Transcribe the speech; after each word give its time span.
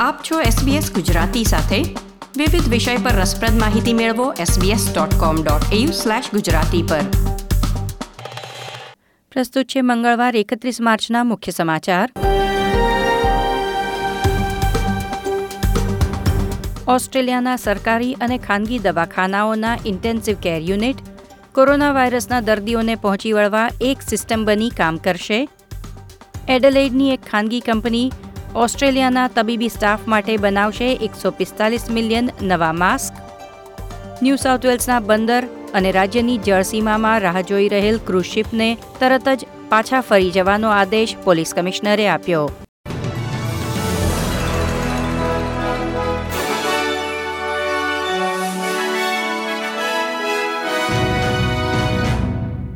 આપ 0.00 0.30
છો 0.30 0.40
SBS 0.40 0.94
ગુજરાતી 0.94 1.44
સાથે. 1.44 1.94
વિવિધ 2.36 2.68
વિષય 2.68 2.96
પર 2.96 3.10
રસપ્રદ 3.10 3.60
માહિતી 3.60 3.92
મેળવો 3.92 4.32
sbs.com.au/gujarati 4.32 6.88
પર. 6.88 7.00
પ્રસ્તુત 9.32 9.66
છે 9.66 9.80
મંગળવાર 9.80 10.36
એકત્રીસ 10.36 10.80
માર્ચના 10.80 11.24
મુખ્ય 11.24 11.52
સમાચાર. 11.52 12.12
ઓસ્ટ્રેલિયાના 16.88 17.56
સરકારી 17.56 18.14
અને 18.14 18.38
ખાનગી 18.38 18.78
દવાખાનાઓના 18.78 19.78
ઇન્ટેન્સિવ 19.86 20.36
કેર 20.36 20.62
યુનિટ 20.62 20.96
કોરોના 21.54 21.92
વાયરસના 21.92 22.40
દર્દીઓને 22.40 22.94
પહોંચી 22.94 23.32
વળવા 23.32 23.68
એક 23.80 24.02
સિસ્ટમ 24.02 24.44
બની 24.44 24.70
કામ 24.70 24.96
કરશે. 24.96 25.48
એડલેઇડની 26.48 27.10
એક 27.10 27.20
ખાનગી 27.30 27.60
કંપની 27.60 28.12
ઓસ્ટ્રેલિયાના 28.58 29.28
તબીબી 29.28 29.68
સ્ટાફ 29.68 30.06
માટે 30.06 30.36
બનાવશે 30.36 30.86
એકસો 30.92 31.30
પિસ્તાલીસ 31.30 31.90
મિલિયન 31.90 32.30
નવા 32.42 32.72
માસ્ક. 32.72 33.14
ન્યૂ 34.22 34.36
સાઉથ 34.36 34.66
વેલ્સના 34.66 35.00
બંદર 35.00 35.44
અને 35.74 35.92
રાજ્યની 35.92 36.38
જળસીમામાં 36.38 37.20
રાહ 37.20 37.40
જોઈ 37.40 37.68
રહેલ 37.68 38.00
ક્રૂઝ 38.06 38.24
શિપને 38.24 38.76
તરત 39.00 39.28
જ 39.28 39.46
પાછા 39.68 40.00
ફરી 40.00 40.30
જવાનો 40.30 40.68
આદેશ 40.68 41.16
પોલીસ 41.24 41.54
કમિશનરે 41.54 42.08
આપ્યો. 42.08 42.50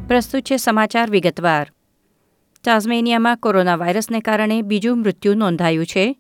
પ્રસ્તુત 0.09 0.43
છે 0.43 0.57
સમાચાર 0.57 1.11
વિગતવાર. 1.11 1.67
ટાઝમેનિયામાં 2.65 3.39
કોરોના 3.39 3.79
વાયરસને 3.79 4.21
કારણે 4.21 4.63
બીજું 4.63 4.99
મૃત્યુ 4.99 5.35
નોંધાયું 5.35 5.87
છે. 5.87 6.17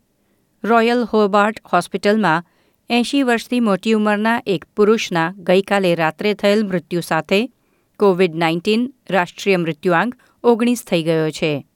રોયલ 0.64 1.04
હોબાર્ટ 1.04 1.60
હોસ્પિટલમાં 1.72 2.44
એંશી 2.90 3.22
વર્ષથી 3.22 3.60
મોટી 3.60 3.92
ઉંમરના 3.92 4.42
એક 4.46 4.64
પુરુષના 4.76 5.34
ગઈકાલે 5.38 5.94
રાત્રે 5.94 6.34
થયેલ 6.34 6.66
મૃત્યુ 6.66 7.00
સાથે 7.00 7.50
કોવિડ 7.98 8.34
નાઇન્ટીન 8.34 8.94
રાષ્ટ્રીય 9.10 9.56
મૃત્યુઆંક 9.56 10.14
ઓગણીસ 10.44 10.84
થઈ 10.84 11.02
ગયો 11.02 11.30
છે. 11.30 11.66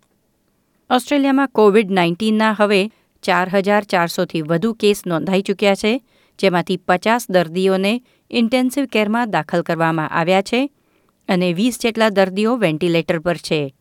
ઓસ્ટ્રેલિયામાં 0.91 1.49
કોવિડ 1.49 1.91
નાઇન્ટીનના 1.91 2.57
હવે 2.61 2.91
ચાર 3.23 3.49
હજાર 3.49 3.85
ચારસોથી 3.85 4.43
વધુ 4.43 4.73
કેસ 4.73 5.07
નોંધાઈ 5.07 5.43
ચૂક્યા 5.43 5.75
છે, 5.75 6.03
જેમાંથી 6.39 6.77
પચાસ 6.77 7.31
દર્દીઓને 7.31 8.03
ઇન્ટેન્સિવ 8.31 8.85
કેરમાં 8.87 9.31
દાખલ 9.31 9.63
કરવામાં 9.63 10.09
આવ્યા 10.09 10.43
છે 10.43 10.71
અને 11.29 11.53
વીસ 11.53 11.79
જેટલા 11.81 12.09
દર્દીઓ 12.09 12.57
વેન્ટિલેટર 12.57 13.19
પર 13.19 13.37
છે. 13.37 13.75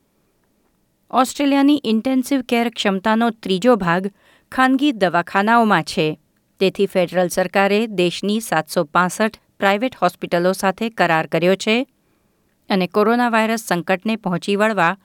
ઓસ્ટ્રેલિયાની 1.12 1.82
ઇન્ટેન્સિવ 1.84 2.42
કેર 2.42 2.70
ક્ષમતાનો 2.70 3.30
ત્રીજો 3.30 3.76
ભાગ 3.76 4.12
ખાનગી 4.52 4.92
દવાખાનાઓમાં 4.92 5.84
છે. 5.84 6.20
તેથી 6.60 6.86
ફેડરલ 6.86 7.28
સરકારે 7.28 7.88
દેશની 7.88 8.40
સાતસો 8.40 8.84
પાસઠ 8.84 9.38
પ્રાઇવેટ 9.60 9.96
હોસ્પિટલો 9.96 10.52
સાથે 10.52 10.90
કરાર 10.90 11.28
કર્યો 11.28 11.56
છે 11.56 11.88
અને 12.70 12.88
કોરોના 12.88 13.30
વાયરસ 13.30 13.60
સંકટને 13.60 14.16
પહોંચી 14.16 14.56
વળવા 14.56 14.98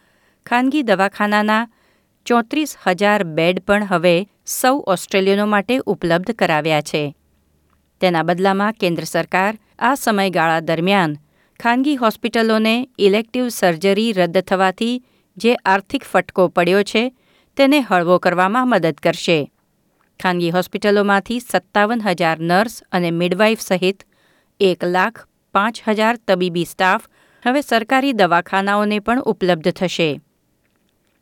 ખાનગી 0.47 0.83
દવાખાનાના 0.83 1.69
ચોત્રીસ 2.27 2.77
હજાર 2.87 3.25
બેડ 3.25 3.61
પણ 3.61 3.85
હવે 3.85 4.29
સૌ 4.47 4.85
ઓસ્ટ્રેલિયનો 4.87 5.47
માટે 5.47 5.79
ઉપલબ્ધ 5.87 6.31
કરાવ્યા 6.31 6.81
છે. 6.81 7.15
તેના 8.01 8.23
બદલામાં 8.23 8.73
કેન્દ્ર 8.73 9.05
સરકાર 9.05 9.59
આ 9.79 9.95
સમયગાળા 9.95 10.61
દરમિયાન 10.61 11.17
ખાનગી 11.61 11.97
હોસ્પિટલોને 11.97 12.89
ઇલેક્ટિવ 12.99 13.49
સર્જરી 13.49 14.13
રદ 14.13 14.39
થવાથી 14.39 15.05
જે 15.41 15.55
આર્થિક 15.55 16.05
ફટકો 16.05 16.49
પડ્યો 16.49 16.83
છે, 16.83 17.03
તેને 17.57 17.81
હળવો 17.81 18.19
કરવામાં 18.19 18.69
મદદ 18.69 19.01
કરશે. 19.03 19.39
ખાનગી 20.21 20.51
હોસ્પિટલોમાંથી 20.51 21.41
સત્તાવન 21.41 22.01
હજાર 22.01 22.39
નર્સ 22.41 22.83
અને 22.93 23.11
મિડવાઇફ 23.11 23.61
સહિત 23.61 24.03
એક 24.61 24.85
લાખ 24.85 25.27
પાંચ 25.55 25.83
હજાર 25.89 26.19
તબીબી 26.29 26.65
સ્ટાફ 26.65 27.07
હવે 27.47 27.61
સરકારી 27.61 28.13
દવાખાનાઓને 28.13 28.99
પણ 28.99 29.23
ઉપલબ્ધ 29.23 29.73
થશે. 29.73 30.21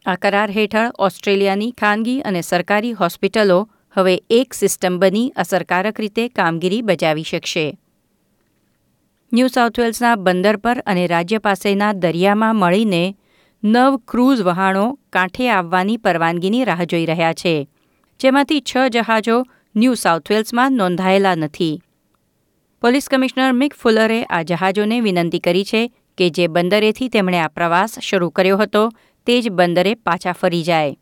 આ 0.07 0.15
કરાર 0.15 0.51
હેઠળ 0.51 0.91
ઓસ્ટ્રેલિયાની 0.99 1.71
ખાનગી 1.71 2.21
અને 2.21 2.41
સરકારી 2.41 2.93
હોસ્પિટલો 2.93 3.61
હવે 3.97 4.15
એક 4.31 4.55
સિસ્ટમ 4.55 4.99
બની 4.99 5.33
અસરકારક 5.37 6.01
રીતે 6.01 6.29
કામગીરી 6.29 6.83
બજાવી 6.83 7.23
શકશે. 7.23 7.67
ન્યૂ 9.33 9.47
સાઉથ 9.47 9.81
વેલ્સના 9.81 10.17
બંદર 10.17 10.57
પર 10.57 10.83
અને 10.87 11.07
રાજ્ય 11.07 11.39
પાસેના 11.39 11.93
દરિયામાં 11.93 12.57
મળીને 12.57 13.05
નવ 13.63 13.95
ક્રૂઝ 14.07 14.41
વહાણો 14.41 14.99
કાંઠે 15.13 15.47
આવવાની 15.51 15.97
પરવાનગીની 15.97 16.65
રાહ 16.65 16.85
જોઈ 16.85 17.07
રહ્યા 17.07 17.33
છે, 17.33 17.55
જેમાંથી 18.21 18.61
છ 18.61 18.77
જહાજો 18.91 19.37
ન્યૂ 19.75 19.95
સાઉથ 19.95 20.31
વેલ્સમાં 20.31 20.73
નોંધાયેલા 20.73 21.35
નથી. 21.35 21.81
પોલીસ 22.83 23.09
કમિશનર 23.09 23.53
મિક 23.53 23.75
ફુલરે 23.75 24.21
આ 24.25 24.43
જહાજોને 24.43 25.01
વિનંતી 25.01 25.41
કરી 25.41 25.65
છે 25.65 25.83
કે 26.19 26.31
જે 26.31 26.49
બંદરેથી 26.49 27.09
તેમણે 27.09 27.41
આ 27.41 27.49
પ્રવાસ 27.49 27.99
શરૂ 28.01 28.31
કર્યો 28.31 28.57
હતો, 28.57 28.85
તે 29.27 29.43
જ 29.43 29.51
બંદરે 29.51 29.95
પાછા 29.95 30.33
ફરી 30.33 30.63
જાય. 30.63 30.97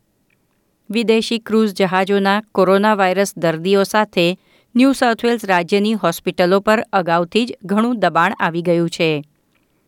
વિદેશી 0.89 1.39
ક્રૂઝ 1.39 1.73
જહાજોના 1.73 2.41
કોરોના 2.51 2.95
વાયરસ 2.95 3.37
દર્દીઓ 3.37 3.83
સાથે 3.83 4.37
ન્યૂ 4.75 4.93
સાઉથ 4.93 5.25
વેલ્સ 5.25 5.45
રાજ્યની 5.45 5.93
હોસ્પિટલો 5.93 6.59
પર 6.59 6.79
અગાઉથી 6.93 7.45
જ 7.45 7.51
ઘણું 7.65 7.99
દબાણ 7.99 8.33
આવી 8.39 8.61
ગયું 8.61 8.89
છે. 8.89 9.11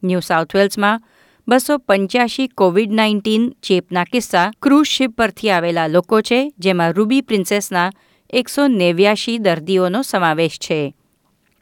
ન્યૂ 0.04 0.20
સાઉથ 0.20 0.56
વેલ્સમાં 0.56 1.02
બસો 1.50 1.78
પંચ્યાસી 1.78 2.48
કોવિડ 2.48 2.92
નાઇન્ટીન 2.92 3.46
ચેપના 3.62 4.04
કિસ્સા 4.04 4.52
ક્રૂઝ 4.62 4.88
શિપ 4.88 5.12
પરથી 5.18 5.50
આવેલા 5.50 5.88
લોકો 5.88 6.22
છે, 6.22 6.52
જેમાં 6.60 6.94
રૂબી 6.96 7.22
પ્રિન્સેસના 7.22 7.90
એકસો 8.30 8.68
નેવ્યાશી 8.68 9.40
દર્દીઓનો 9.40 10.02
સમાવેશ 10.02 10.58
છે. 10.60 10.94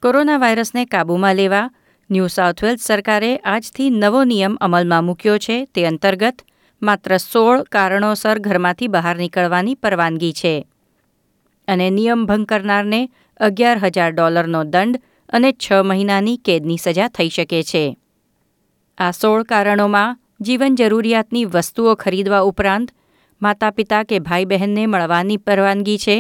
કોરોના 0.04 0.38
વાયરસને 0.38 0.86
કાબૂમાં 0.86 1.36
લેવા 1.36 1.70
ન્યૂ 2.10 2.28
સાઉથ 2.28 2.64
વેલ્સ 2.64 2.82
સરકારે 2.82 3.38
આજથી 3.38 3.90
નવો 3.90 4.24
નિયમ 4.24 4.58
અમલમાં 4.60 5.04
મૂક્યો 5.04 5.38
છે, 5.38 5.66
તે 5.66 5.86
અંતર્ગત 5.86 6.44
માત્ર 6.82 7.18
સોળ 7.18 7.64
કારણોસર 7.72 8.40
ઘરમાંથી 8.40 8.88
બહાર 8.88 9.18
નીકળવાની 9.18 9.76
પરવાનગી 9.76 10.34
છે. 10.34 10.68
અને 11.68 11.90
નિયમ 11.90 12.26
ભંગ 12.26 12.46
કરનારને 12.46 13.10
અગિયાર 13.40 13.78
હજાર 13.78 14.12
ડોલરનો 14.12 14.64
દંડ 14.64 15.02
અને 15.30 15.52
છ 15.54 15.72
મહિનાની 15.84 16.38
કેદની 16.38 16.78
સજા 16.78 17.08
થઈ 17.08 17.30
શકે 17.30 17.64
છે. 17.64 17.98
આ 18.98 19.12
સોળ 19.12 19.44
કારણોમાં 19.44 20.18
જીવન 20.42 20.76
જરૂરિયાતની 20.76 21.46
વસ્તુઓ 21.46 21.92
ખરીદવા 21.96 22.42
ઉપરાંત 22.42 22.90
માતા 23.42 23.72
પિતા 23.72 24.04
કે 24.04 24.20
ભાઈ 24.20 24.46
બહેનને 24.46 24.84
મળવાની 24.88 25.38
પરવાનગી 25.38 25.98
છે, 25.98 26.18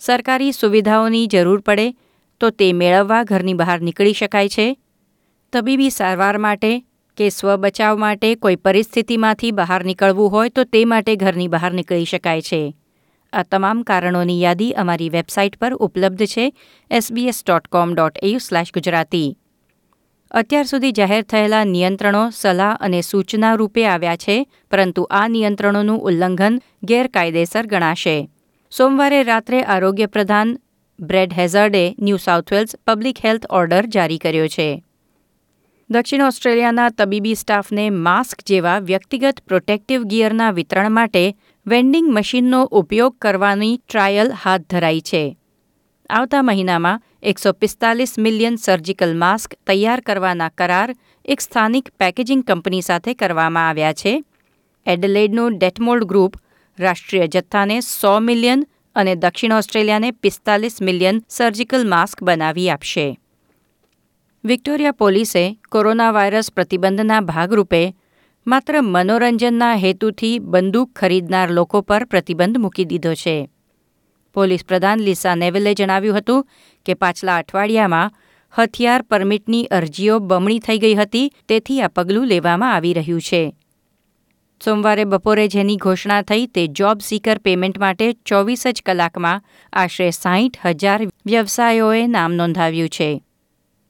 સરકારી 0.00 0.52
સુવિધાઓની 0.52 1.26
જરૂર 1.26 1.60
પડે 1.60 1.86
તો 2.40 2.50
તે 2.50 2.68
મેળવવા 2.72 3.22
ઘરની 3.24 3.54
બહાર 3.54 3.80
નીકળી 3.80 4.12
શકાય 4.12 4.48
છે, 4.48 4.66
તબીબી 5.52 5.90
સારવાર 5.90 6.36
માટે 6.38 6.84
કે 7.18 7.30
સ્વબચાવ 7.30 8.04
માટે 8.04 8.36
કોઈ 8.36 8.56
પરિસ્થિતિમાંથી 8.56 9.52
બહાર 9.52 9.82
નીકળવું 9.84 10.32
હોય 10.36 10.50
તો 10.50 10.64
તે 10.64 10.84
માટે 10.84 11.16
ઘરની 11.16 11.48
બહાર 11.48 11.72
નીકળી 11.72 12.04
શકાય 12.04 12.48
છે. 12.48 12.62
આ 13.32 13.42
તમામ 13.42 13.86
કારણોની 13.88 14.42
યાદી 14.42 14.72
અમારી 14.74 15.14
વેબસાઇટ 15.16 15.60
પર 15.60 15.72
ઉપલબ્ધ 15.80 16.26
છે 16.26 16.50
SBS 16.90 17.46
dot 17.46 17.68
com 17.68 17.94
dot 17.94 18.20
AU 18.22 18.38
slash 18.38 18.72
Gujarati. 18.72 19.28
અત્યાર 20.32 20.64
સુધી 20.64 20.92
જાહેર 20.92 21.22
થયેલા 21.22 21.64
નિયંત્રણો, 21.64 22.30
સલાહ 22.30 22.76
અને 22.80 23.00
સૂચના 23.00 23.54
રૂપે 23.54 23.86
આવ્યા 23.86 24.16
છે, 24.16 24.46
પરંતુ 24.70 25.08
આ 25.10 25.28
નિયંત્રણોનું 25.28 26.00
ઉલ્લંઘન 26.00 26.60
ગેરકાયદેસર 26.82 27.66
ગણાશે. 27.66 28.30
સોમવારે 28.70 29.22
રાત્રે 29.22 29.62
આરોગ્ય 29.62 30.06
પ્રધાન 30.06 30.58
Brad 31.00 31.32
હેઝર્ડે 31.32 31.94
New 31.98 32.16
South 32.16 32.52
Wales 32.52 32.76
public 32.86 33.18
health 33.24 33.46
order 33.50 33.86
જારી 33.86 34.18
કર્યો 34.18 34.48
છે. 34.48 34.84
દક્ષિણ 35.90 36.22
ઓસ્ટ્રેલિયાના 36.22 36.88
તબીબી 36.88 37.34
સ્ટાફને 37.34 37.90
માસ્ક 37.90 38.42
જેવા 38.46 38.78
વ્યક્તિગત 38.78 39.40
પ્રોટેક્ટિવ 39.40 40.02
ગિયરના 40.02 40.50
વિતરણ 40.50 40.90
માટે 40.90 41.36
વેન્ડિંગ 41.66 42.12
મશીનનો 42.12 42.64
ઉપયોગ 42.64 43.16
કરવાની 43.18 43.80
ટ્રાયલ 43.88 44.32
હાથ 44.44 44.60
ધરાઈ 44.60 45.00
છે. 45.00 45.38
આવતા 46.12 46.42
મહિનામાં 46.42 47.00
એકસો 47.22 47.52
પિસ્તાલીસ 47.52 48.18
મિલિયન 48.18 48.56
સર્જિકલ 48.56 49.14
માસ્ક 49.16 49.54
તૈયાર 49.66 50.00
કરવાના 50.00 50.48
કરાર 50.48 50.94
એક 51.24 51.40
સ્થાનિક 51.40 51.88
પેકેજિંગ 51.98 52.44
કંપની 52.44 52.80
સાથે 52.80 53.14
કરવામાં 53.14 53.68
આવ્યા 53.68 53.92
છે. 53.92 54.24
એડલેડનું 54.86 55.58
ડેટમોલ્ડ 55.58 56.04
ગ્રુપ 56.04 56.34
રાષ્ટ્રીય 56.78 57.26
જથ્થાને 57.26 57.80
સો 57.80 58.20
મિલિયન 58.20 58.66
અને 58.94 59.14
દક્ષિણ 59.14 59.52
ઓસ્ટ્રેલિયાને 59.52 60.10
પિસ્તાલીસ 60.10 60.82
મિલિયન 60.82 61.22
સર્જિકલ 61.28 61.88
માસ્ક 61.88 62.22
બનાવી 62.22 62.70
આપશે. 62.70 63.18
વિક્ટોરિયા 64.44 64.92
પોલીસે 64.92 65.58
કોરોના 65.68 66.10
વાયરસ 66.10 66.52
પ્રતિબંધના 66.52 67.20
ભાગરૂપે 67.20 67.94
માત્ર 68.46 68.80
મનોરંજનના 68.80 69.74
હેતુથી 69.74 70.38
બંદૂક 70.38 70.92
ખરીદનાર 70.92 71.50
લોકો 71.50 71.80
પર 71.80 72.04
પ્રતિબંધ 72.04 72.58
મૂકી 72.58 72.84
દીધો 72.84 73.14
છે. 73.14 73.48
પોલીસ 74.34 74.64
પ્રધાન 74.64 75.00
લિસા 75.00 75.34
નેવેલે 75.34 75.74
જણાવ્યું 75.74 76.18
હતું 76.18 76.46
કે 76.86 76.94
પાછલા 76.94 77.36
અઠવાડિયામાં 77.36 78.10
હથિયાર 78.58 79.02
પરમિટની 79.02 79.64
અરજીઓ 79.64 80.18
બમણી 80.18 80.58
થઈ 80.58 80.78
ગઈ 80.78 80.94
હતી, 80.94 81.32
તેથી 81.48 81.82
આ 81.82 81.88
પગલું 81.88 82.26
લેવામાં 82.26 82.74
આવી 82.74 82.92
રહ્યું 82.92 83.20
છે. 83.20 83.54
સોમવારે 84.64 85.04
બપોરે 85.04 85.48
જેની 85.48 85.76
ઘોષણા 85.76 86.22
થઈ 86.22 86.46
તે 86.46 86.66
જોબ 86.66 86.98
સીકર 87.00 87.38
પેમેન્ટ 87.38 87.78
માટે 87.78 88.12
ચોવીસ 88.12 88.66
જ 88.66 88.82
કલાકમાં 88.86 89.42
આશરે 89.72 90.10
સાહીઠ 90.10 90.66
હજાર 90.66 91.00
વ્યવસાયોએ 91.26 92.06
નામ 92.06 92.32
નોંધાવ્યું 92.32 92.88
છે. 92.88 93.22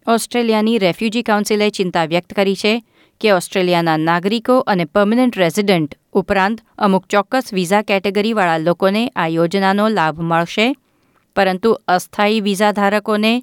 ઓસ્ટ્રેલિયાની 0.06 0.78
રેફ્યુજી 0.78 1.22
કાઉન્સિલે 1.22 1.70
ચિંતા 1.70 2.04
વ્યક્ત 2.04 2.32
કરી 2.32 2.56
છે 2.56 2.84
કે 3.20 3.30
ઓસ્ટ્રેલિયાના 3.30 3.96
નાગરિકો 3.96 4.58
અને 4.58 4.84
પર્મનન્ટ 4.84 5.38
રેઝિડન્ટ 5.38 5.94
ઉપરાંત 6.12 6.60
અમુક 6.78 7.04
ચોક્કસ 7.06 7.52
વિઝા 7.52 7.82
કેટેગરીવાળા 7.82 8.58
લોકોને 8.58 9.02
આ 9.16 9.26
યોજનાનો 9.26 9.88
લાભ 9.88 10.20
મળશે. 10.20 10.74
પરંતુ 11.36 11.70
અસ્થાયી 11.88 12.40
વિઝા 12.40 12.72
ધારકોને 12.72 13.42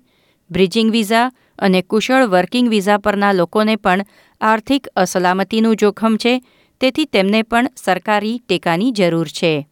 બ્રિજિંગ 0.51 0.92
વિઝા 0.92 1.31
અને 1.60 1.81
કુશળ 1.81 2.25
વર્કિંગ 2.25 2.69
વિઝા 2.69 2.98
પરના 2.98 3.33
લોકોને 3.33 3.75
પણ 3.75 4.06
આર્થિક 4.42 4.88
અસલામતીનું 4.95 5.75
જોખમ 5.75 6.16
છે, 6.16 6.42
તેથી 6.81 7.06
તેમને 7.06 7.42
પણ 7.42 7.68
સરકારી 7.75 8.38
ટેકાની 8.39 8.92
જરૂર 8.92 9.27
છે. 9.27 9.68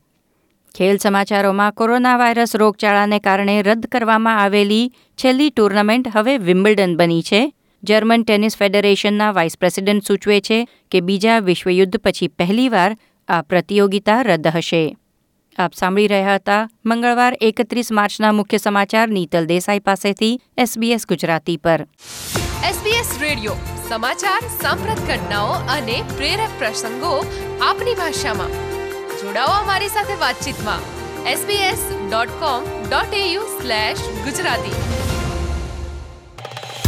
ખેલ 0.76 0.98
સમાચારોમાં 0.98 1.74
કોરોના 1.74 2.18
વાયરસ 2.18 2.56
રોગચાળાને 2.56 3.20
કારણે 3.20 3.62
રદ 3.62 3.86
કરવામાં 3.92 4.42
આવેલી 4.44 4.92
છેલ્લી 5.18 5.50
ટુર્નામેન્ટ 5.50 6.08
હવે 6.08 6.38
વિમ્બલ્ડન 6.38 6.98
બની 6.98 7.22
છે. 7.22 7.42
જર્મન 7.84 8.24
ટેનિસ 8.24 8.58
ફેડરેશનના 8.58 9.32
વાઇસ 9.32 9.58
પ્રેસિડેન્ટ 9.58 10.04
સૂચવે 10.04 10.42
છે 10.42 10.68
કે 10.92 11.02
બીજા 11.02 11.40
વિશ્વયુદ્ધ 11.40 11.98
પછી 11.98 12.28
પહેલીવાર 12.28 12.98
આ 13.28 13.42
પ્રતિયોગિતા 13.42 14.22
રદ 14.22 14.48
હશે. 14.48 14.98
આપ 15.58 15.74
સાંભળી 15.74 16.08
રહ્યા 16.08 16.36
હતા 16.36 16.70
મંગળવાર 16.86 17.38
એકત્રીસ 17.42 17.92
માર્ચના 17.92 18.32
મુખ્ય 18.32 18.58
સમાચાર 18.58 19.08
નીતલ 19.08 19.46
દેસાઈ 19.46 19.80
પાસેથી 19.80 20.42
એસબીએસ 20.58 21.08
ગુજરાતી 21.08 21.58
પર. 21.58 21.88
એસબીએસ 22.70 23.18
રેડિયો, 23.22 23.54
સમાચાર, 23.90 24.42
સાંપ્રત 24.62 25.00
ઘટનાઓ 25.00 25.48
અને 25.48 26.04
પ્રેરક 26.18 26.50
પ્રસંગો 26.60 27.26
આપની 27.62 27.94
ભાષામાં. 27.94 28.50
જોડાઓ 29.18 29.48
અમારી 29.48 29.88
સાથે 29.88 30.14
વાતચીતમાં. 30.14 30.98
Slash 33.62 33.98
Gujarati. 34.26 34.87